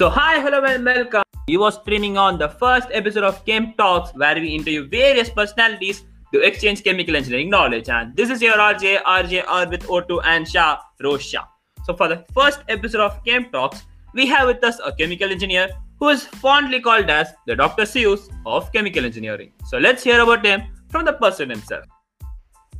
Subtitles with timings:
[0.00, 1.22] So, hi, hello, and welcome.
[1.46, 6.04] You are streaming on the first episode of Chem Talks, where we interview various personalities
[6.32, 7.90] to exchange chemical engineering knowledge.
[7.90, 11.44] And this is your RJ, RJ R with O2 and Shah, Rosha.
[11.84, 13.82] So, for the first episode of Chem Talks,
[14.14, 15.68] we have with us a chemical engineer
[15.98, 17.82] who is fondly called as the Dr.
[17.82, 19.52] Seuss of chemical engineering.
[19.66, 21.84] So, let's hear about him from the person himself.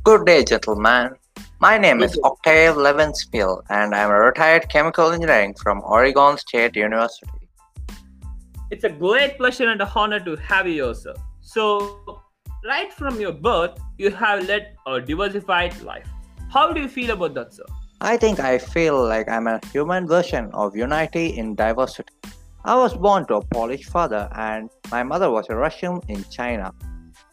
[0.03, 1.11] Good day, gentlemen.
[1.61, 7.29] My name is Octave Levenspiel, and I'm a retired chemical engineering from Oregon State University.
[8.71, 11.13] It's a great pleasure and a honor to have you here, sir.
[11.41, 12.19] So,
[12.65, 16.07] right from your birth, you have led a diversified life.
[16.49, 17.67] How do you feel about that, sir?
[18.01, 22.15] I think I feel like I'm a human version of unity in diversity.
[22.65, 26.73] I was born to a Polish father, and my mother was a Russian in China.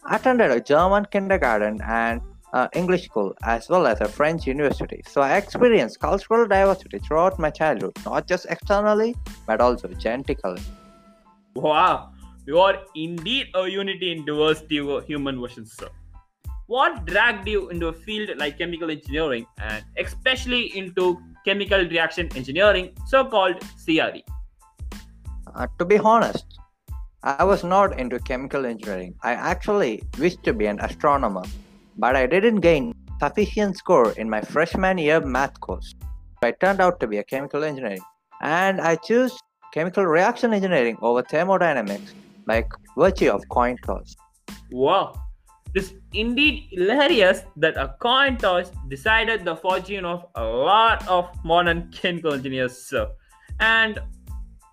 [0.05, 2.21] I attended a German kindergarten and
[2.53, 5.01] uh, English school as well as a French university.
[5.07, 9.15] So I experienced cultural diversity throughout my childhood, not just externally
[9.45, 10.61] but also genetically.
[11.55, 12.11] Wow,
[12.45, 15.89] you are indeed a unity in diversity of human versions, sir.
[16.67, 22.91] What dragged you into a field like chemical engineering and especially into chemical reaction engineering,
[23.07, 24.21] so called CRE?
[25.55, 26.45] Uh, to be honest,
[27.23, 29.15] I was not into chemical engineering.
[29.23, 31.43] I actually wished to be an astronomer
[31.99, 35.93] but I didn't gain sufficient score in my freshman year math course.
[36.41, 38.01] I turned out to be a chemical engineering,
[38.41, 39.37] and I chose
[39.73, 42.13] chemical reaction engineering over thermodynamics
[42.47, 42.65] by
[42.97, 44.15] virtue of coin toss.
[44.71, 45.21] Wow,
[45.75, 51.91] it's indeed hilarious that a coin toss decided the fortune of a lot of modern
[51.91, 53.09] chemical engineers, sir.
[53.59, 53.99] And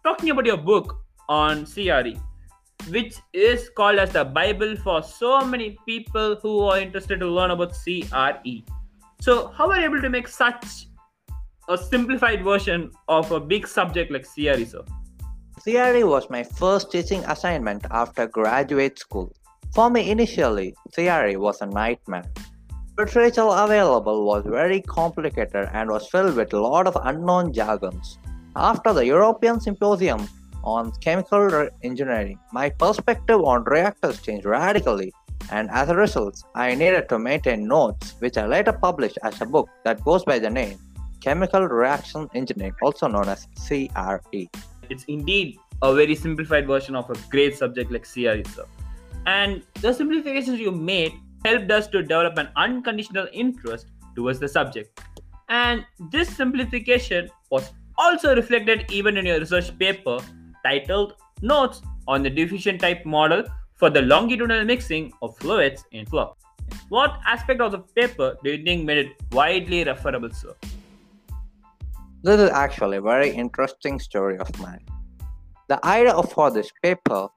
[0.04, 0.97] talking about your book
[1.28, 2.14] on CRE,
[2.89, 7.51] which is called as the Bible for so many people who are interested to learn
[7.51, 8.62] about CRE.
[9.20, 10.89] So, how are you able to make such
[11.69, 14.84] a simplified version of a big subject like CRE, sir?
[15.62, 19.34] CRE was my first teaching assignment after graduate school.
[19.75, 22.31] For me, initially, CRE was a nightmare.
[22.99, 28.19] Literature available was very complicated and was filled with a lot of unknown jargons.
[28.55, 30.27] After the European Symposium,
[30.66, 35.12] on chemical engineering, my perspective on reactors changed radically,
[35.50, 39.47] and as a result, I needed to maintain notes, which I later published as a
[39.47, 40.78] book that goes by the name
[41.21, 44.47] Chemical Reaction Engineering, also known as CRE.
[44.91, 48.66] It's indeed a very simplified version of a great subject like CRE, sir.
[49.27, 51.12] And the simplifications you made
[51.44, 55.00] helped us to develop an unconditional interest towards the subject.
[55.48, 60.19] And this simplification was also reflected even in your research paper
[60.66, 63.44] titled Notes on the Diffusion Type Model
[63.77, 66.37] for the Longitudinal Mixing of Fluids in Flow.
[66.88, 70.54] What aspect of the paper do you think made it widely referable, sir?
[72.25, 74.84] This is actually a very interesting story of mine.
[75.69, 77.28] The idea for this paper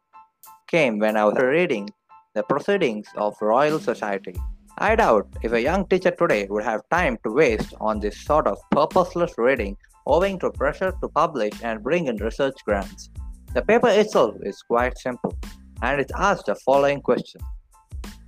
[0.67, 1.87] came when I was reading
[2.33, 4.35] the proceedings of Royal Society.
[4.77, 8.47] I doubt if a young teacher today would have time to waste on this sort
[8.47, 9.77] of purposeless reading
[10.09, 13.09] owing to pressure to publish and bring in research grants.
[13.53, 15.35] The paper itself is quite simple
[15.81, 17.41] and it asks the following question.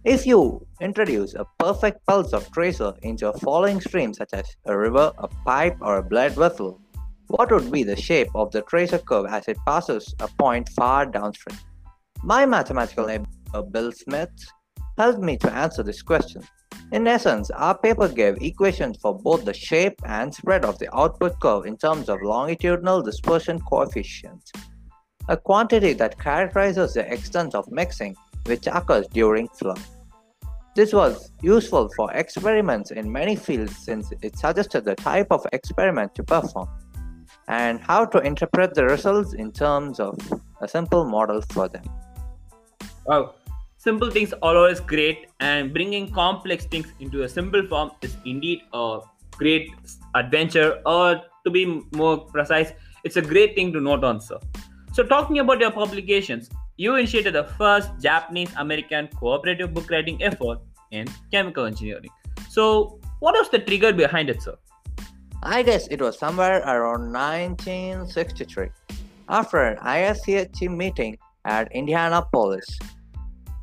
[0.03, 4.75] If you introduce a perfect pulse of tracer into a following stream such as a
[4.75, 6.81] river, a pipe, or a blood vessel,
[7.27, 11.05] what would be the shape of the tracer curve as it passes a point far
[11.05, 11.59] downstream?
[12.23, 13.07] My mathematical
[13.53, 14.31] uh, Bill Smith,
[14.97, 16.41] helped me to answer this question.
[16.91, 21.39] In essence, our paper gave equations for both the shape and spread of the output
[21.39, 24.51] curve in terms of longitudinal dispersion coefficients
[25.31, 28.13] a quantity that characterizes the extent of mixing
[28.47, 29.75] which occurs during flow.
[30.75, 36.15] This was useful for experiments in many fields since it suggested the type of experiment
[36.15, 36.67] to perform
[37.47, 40.17] and how to interpret the results in terms of
[40.61, 41.83] a simple model for them.
[43.05, 43.35] Wow,
[43.77, 48.61] simple things are always great, and bringing complex things into a simple form is indeed
[48.73, 48.99] a
[49.31, 49.71] great
[50.13, 52.73] adventure, or to be more precise,
[53.05, 54.39] it's a great thing to note on, sir.
[54.93, 60.59] So, talking about your publications, you initiated the first Japanese American cooperative book writing effort
[60.91, 62.09] in chemical engineering.
[62.49, 64.57] So, what was the trigger behind it, sir?
[65.43, 68.69] I guess it was somewhere around 1963
[69.29, 72.65] after an AIChE meeting at Indianapolis.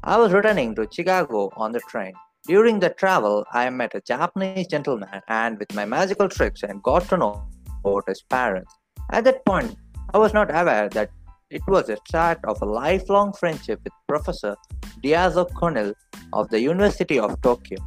[0.02, 2.14] I was returning to Chicago on the train.
[2.46, 7.06] During the travel, I met a Japanese gentleman and with my magical tricks and got
[7.10, 7.46] to know
[7.84, 8.72] about his parents.
[9.10, 9.76] At that point,
[10.14, 11.10] I was not aware that
[11.50, 14.55] it was the start of a lifelong friendship with Professor
[15.03, 15.95] Daizo Kunii
[16.35, 17.79] of the University of Tokyo.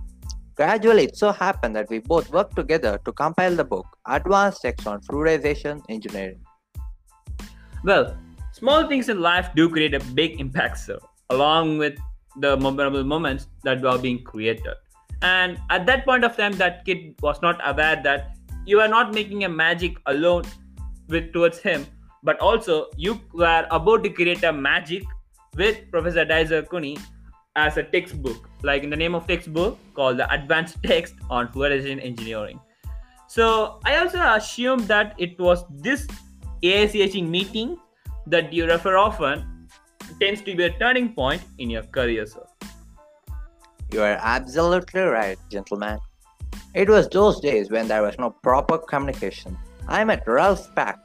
[0.56, 4.88] Gradually, it so happened that we both worked together to compile the book Advanced Text
[4.88, 6.40] on Fluidization Engineering.
[7.84, 8.18] Well,
[8.52, 10.98] small things in life do create a big impact, sir,
[11.30, 11.98] along with
[12.38, 14.74] the memorable moments that were being created.
[15.22, 18.36] And at that point of time, that kid was not aware that
[18.66, 20.46] you are not making a magic alone
[21.08, 21.86] with towards him,
[22.23, 25.03] but also you were about to create a magic
[25.56, 27.00] with Professor Daizo Kunii
[27.56, 32.03] as a textbook, like in the name of textbook called the Advanced Text on Fluidization
[32.03, 32.59] Engineering.
[33.27, 36.07] So I also assume that it was this
[36.63, 37.77] AIChE meeting
[38.27, 39.67] that you refer often
[40.19, 42.45] tends to be a turning point in your career, sir.
[43.91, 46.00] You are absolutely right, gentlemen.
[46.74, 49.57] It was those days when there was no proper communication.
[49.88, 51.00] I met Ralph Peck,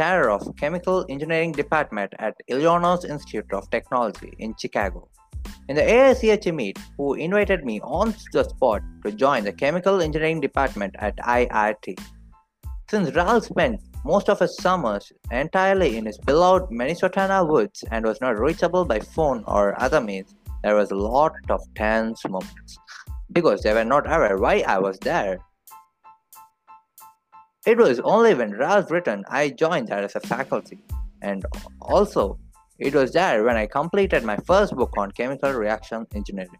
[0.00, 5.06] chair of Chemical Engineering Department at Illinois Institute of Technology in Chicago.
[5.68, 10.40] In the AIChE meet, who invited me on the spot to join the Chemical Engineering
[10.40, 12.00] Department at IIT.
[12.90, 18.22] Since Ralph spent most of his summers entirely in his beloved Minnesota woods and was
[18.22, 22.78] not reachable by phone or other means, there was a lot of tense moments
[23.32, 25.40] because they were not aware why I was there.
[27.66, 30.82] It was only when Ralph returned I joined there as a faculty,
[31.20, 31.44] and
[31.82, 32.38] also
[32.78, 36.56] it was there when I completed my first book on chemical reaction engineering.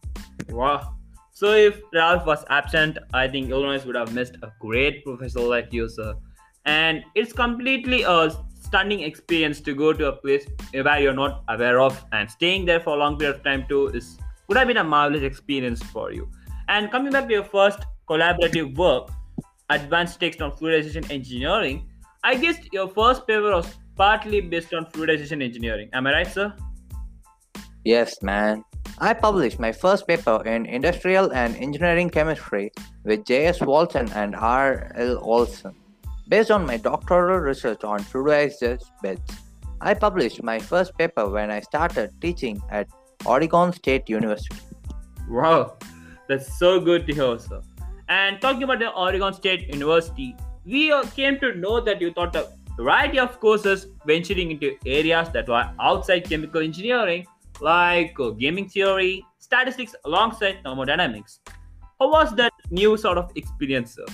[0.51, 0.97] Wow.
[1.33, 5.73] So if Ralph was absent, I think Illinois would have missed a great professor like
[5.73, 6.15] you, sir.
[6.67, 8.31] And it's completely a
[8.61, 12.81] stunning experience to go to a place where you're not aware of and staying there
[12.81, 14.19] for a long period of time too is
[14.49, 16.29] would have been a marvelous experience for you.
[16.69, 19.09] And coming back to your first collaborative work,
[19.71, 21.89] Advanced Text on fluidization Engineering,
[22.23, 25.89] I guess your first paper was partly based on fluidization engineering.
[25.93, 26.53] Am I right, sir?
[27.85, 28.65] Yes, man.
[28.99, 32.71] I published my first paper in Industrial and Engineering Chemistry
[33.05, 33.63] with J.S.
[33.63, 35.19] Walton and R.L.
[35.23, 35.75] Olson.
[36.29, 39.23] Based on my doctoral research on fluidized beds,
[39.81, 42.89] I published my first paper when I started teaching at
[43.25, 44.61] Oregon State University.
[45.29, 45.79] Wow,
[46.29, 47.63] that's so good to hear, sir.
[48.11, 50.35] And talking about the Oregon State University,
[50.65, 55.49] we came to know that you taught a variety of courses venturing into areas that
[55.49, 57.25] were outside chemical engineering,
[57.61, 61.39] like uh, gaming theory, statistics, alongside thermodynamics.
[62.01, 64.07] How was that new sort of experience, sir?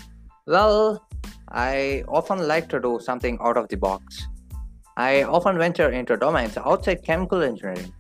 [0.46, 1.08] Well,
[1.48, 4.26] I often like to do something out of the box.
[4.98, 7.94] I often venture into domains outside chemical engineering.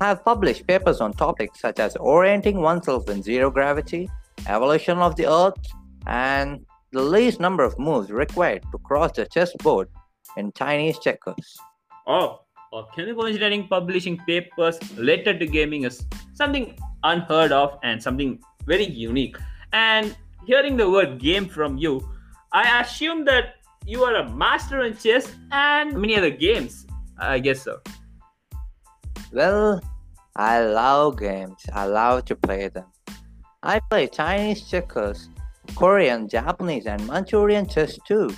[0.00, 4.08] I have published papers on topics such as orienting oneself in zero gravity,
[4.46, 5.54] evolution of the Earth,
[6.06, 9.88] and the least number of moves required to cross the chessboard
[10.36, 11.56] in Chinese checkers.
[12.06, 12.40] Oh,
[12.94, 16.04] chemical engineering publishing papers related to gaming is
[16.34, 19.36] something unheard of and something very unique.
[19.72, 20.16] And
[20.46, 22.06] hearing the word game from you,
[22.52, 23.54] I assume that
[23.86, 26.86] you are a master in chess and many other games.
[27.18, 27.80] I guess so.
[29.32, 29.80] Well,
[30.36, 31.64] I love games.
[31.72, 32.86] I love to play them.
[33.66, 35.28] I play Chinese checkers,
[35.74, 38.30] Korean, Japanese, and Manchurian chess too.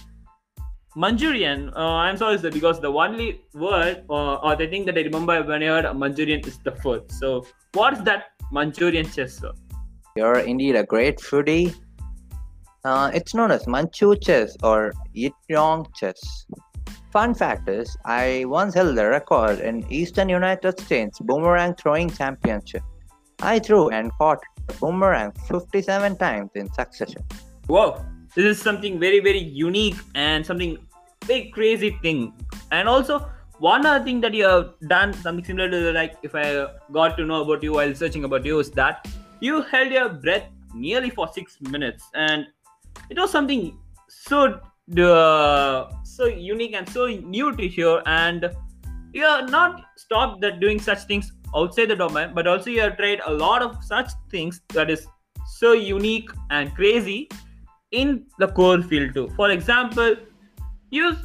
[0.96, 5.02] Manchurian, uh, I'm sorry, sir, because the only word uh, or the thing that I
[5.02, 7.12] remember when I heard Manchurian is the food.
[7.12, 9.52] So, what's that Manchurian chess, sir?
[10.16, 11.74] You're indeed a great foodie.
[12.86, 16.46] Uh, it's known as Manchu chess or Yitong chess.
[17.12, 22.82] Fun fact is, I once held the record in Eastern United States boomerang throwing championship.
[23.40, 27.22] I threw and caught a boomerang 57 times in succession.
[27.66, 28.04] Whoa,
[28.34, 30.78] this is something very, very unique and something
[31.24, 32.32] very crazy thing.
[32.72, 36.66] And also, one other thing that you have done, something similar to like if I
[36.92, 39.08] got to know about you while searching about you, is that
[39.40, 42.46] you held your breath nearly for six minutes, and
[43.10, 43.78] it was something
[44.08, 44.60] so
[44.96, 48.02] uh, so unique and so new to hear.
[48.06, 48.50] And
[49.12, 52.96] you are not stopped that doing such things outside the domain, but also you have
[52.96, 55.06] tried a lot of such things that is
[55.46, 57.28] so unique and crazy
[57.90, 59.28] in the core field too.
[59.36, 60.16] For example,
[60.90, 61.16] you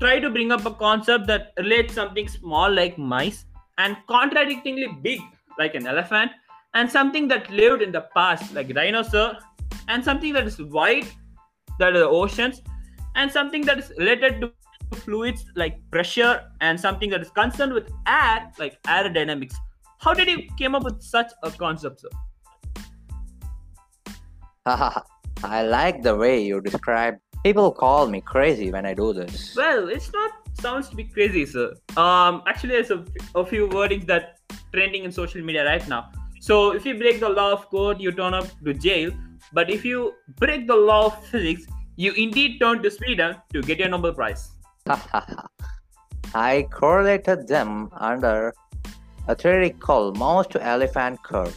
[0.00, 3.44] try to bring up a concept that relates something small like mice
[3.78, 5.20] and contradictingly big
[5.58, 6.30] like an elephant
[6.74, 9.34] and something that lived in the past like dinosaur
[9.88, 11.06] and something that is wide
[11.78, 12.60] that are the oceans
[13.14, 14.52] and something that is related to
[15.04, 19.54] fluids like pressure and something that is concerned with air like aerodynamics
[19.98, 22.08] how did you came up with such a concept sir
[25.44, 27.18] I like the way you describe.
[27.44, 29.54] People call me crazy when I do this.
[29.54, 31.74] Well, it's not sounds to be crazy, sir.
[31.98, 34.38] Um, actually, there's a, a few wordings that
[34.72, 36.10] trending in social media right now.
[36.40, 39.10] So if you break the law of code, you turn up to jail.
[39.52, 43.78] But if you break the law of physics, you indeed turn to Sweden to get
[43.78, 44.53] your Nobel Prize.
[46.34, 48.54] I correlated them under
[49.28, 51.56] a theory called mouse elephant curve.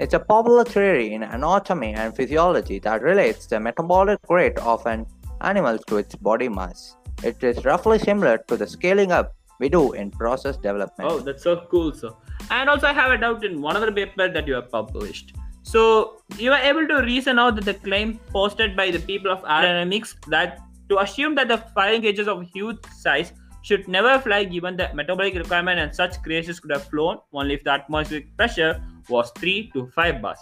[0.00, 5.06] It's a popular theory in anatomy and physiology that relates the metabolic rate of an
[5.40, 6.96] animal to its body mass.
[7.22, 11.08] It is roughly similar to the scaling up we do in process development.
[11.12, 12.10] Oh, that's so cool, sir.
[12.50, 15.32] And also, I have a doubt in one of the paper that you have published.
[15.62, 19.42] So, you were able to reason out that the claim posted by the people of
[19.44, 24.76] aerodynamics that to assume that the firing cages of huge size should never fly given
[24.76, 29.30] the metabolic requirement and such creatures could have flown only if the atmospheric pressure was
[29.38, 30.38] 3 to 5 bars.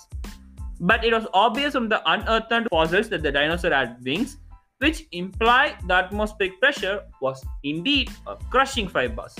[0.81, 4.39] But it was obvious from the unearthed fossils that the dinosaur had wings,
[4.79, 9.37] which imply the atmospheric pressure was indeed a crushing 5 bars.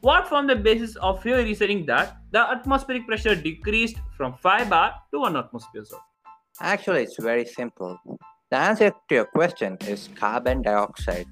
[0.00, 4.94] What formed the basis of your reasoning that the atmospheric pressure decreased from 5 bar
[5.12, 5.84] to 1 atmosphere?
[6.60, 7.96] Actually, it's very simple.
[8.52, 11.24] The answer to your question is carbon dioxide.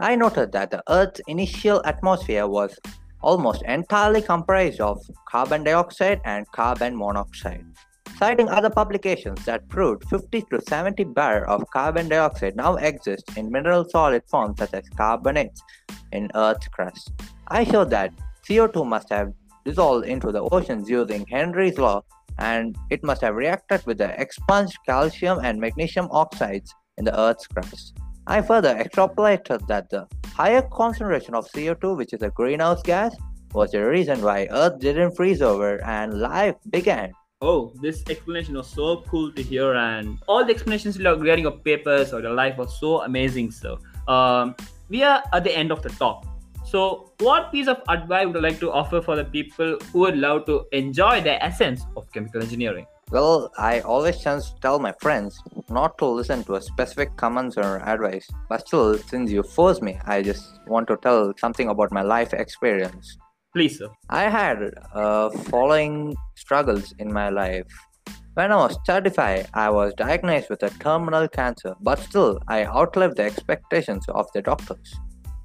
[0.00, 2.76] I noted that the Earth's initial atmosphere was
[3.22, 4.98] almost entirely comprised of
[5.28, 7.64] carbon dioxide and carbon monoxide.
[8.18, 13.52] Citing other publications that proved 50 to 70 bar of carbon dioxide now exist in
[13.52, 15.62] mineral solid forms such as carbonates
[16.10, 17.12] in Earth's crust.
[17.46, 18.12] I showed that
[18.44, 19.32] CO2 must have
[19.64, 22.02] dissolved into the oceans using Henry's law
[22.38, 27.46] and it must have reacted with the expunged calcium and magnesium oxides in the Earth's
[27.46, 27.96] crust.
[28.26, 33.14] I further extrapolated that the higher concentration of CO2, which is a greenhouse gas,
[33.52, 37.12] was the reason why Earth didn't freeze over and life began.
[37.40, 42.12] Oh, this explanation was so cool to hear, and all the explanations regarding your papers
[42.14, 43.50] or your life was so amazing.
[43.50, 44.56] So, um,
[44.88, 46.24] we are at the end of the talk.
[46.74, 50.16] So, what piece of advice would you like to offer for the people who would
[50.16, 52.84] love to enjoy the essence of chemical engineering?
[53.12, 55.40] Well, I always chance to tell my friends
[55.70, 60.00] not to listen to a specific comments or advice, but still, since you force me,
[60.04, 63.18] I just want to tell something about my life experience.
[63.52, 63.90] Please, sir.
[64.10, 67.68] I had uh, following struggles in my life.
[68.34, 73.18] When I was 35, I was diagnosed with a terminal cancer, but still, I outlived
[73.18, 74.92] the expectations of the doctors.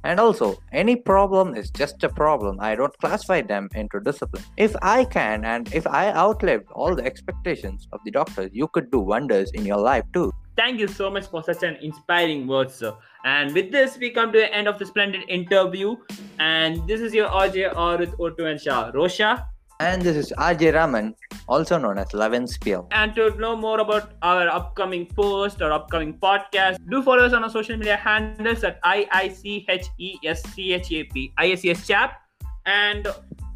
[0.03, 2.57] And also, any problem is just a problem.
[2.59, 4.43] I don't classify them into discipline.
[4.55, 8.91] If I can and if I outlived all the expectations of the doctors, you could
[8.91, 10.31] do wonders in your life too.
[10.55, 12.93] Thank you so much for such an inspiring words, sir.
[13.23, 15.95] And with this, we come to the end of the splendid interview.
[16.39, 18.91] And this is your RJ Arut Otu and Shah.
[18.91, 19.45] Rosha,
[19.79, 21.15] and this is RJ Raman,
[21.47, 22.87] also known as Levenspiel.
[22.91, 27.43] And to know more about our upcoming post or upcoming podcast, do follow us on
[27.43, 29.87] our social media handles at IICHESCHAP,
[31.87, 32.21] Chap.
[32.65, 33.07] And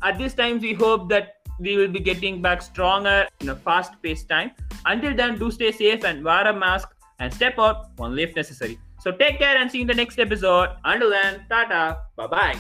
[0.02, 3.94] at this time, we hope that we will be getting back stronger in a fast
[4.02, 4.52] paced time.
[4.86, 6.90] Until then, do stay safe and wear a mask
[7.20, 8.80] and step out only if necessary.
[9.00, 10.70] So take care and see you in the next episode.
[10.86, 12.58] Until then, tata, bye bye.